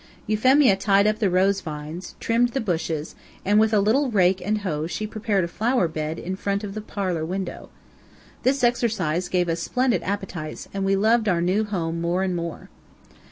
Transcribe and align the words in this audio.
Euphemia 0.25 0.75
tied 0.75 1.05
up 1.05 1.19
the 1.19 1.29
rose 1.29 1.61
vines, 1.61 2.15
trimmed 2.19 2.53
the 2.53 2.59
bushes, 2.59 3.13
and 3.45 3.59
with 3.59 3.71
a 3.71 3.79
little 3.79 4.09
rake 4.09 4.41
and 4.43 4.61
hoe 4.61 4.87
she 4.87 5.05
prepared 5.05 5.43
a 5.43 5.47
flower 5.47 5.87
bed 5.87 6.17
in 6.17 6.35
front 6.35 6.63
of 6.63 6.73
the 6.73 6.81
parlor 6.81 7.23
window. 7.23 7.69
This 8.41 8.63
exercise 8.63 9.29
gave 9.29 9.47
us 9.47 9.59
splendid 9.59 10.01
appetites, 10.01 10.67
and 10.73 10.83
we 10.83 10.95
loved 10.95 11.29
our 11.29 11.39
new 11.39 11.65
home 11.65 12.01
more 12.01 12.23
and 12.23 12.35
more. 12.35 12.67